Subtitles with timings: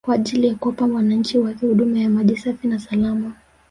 [0.05, 3.33] kwa ajili ya kuwapa wananchi wake huduma ya maji safi na salama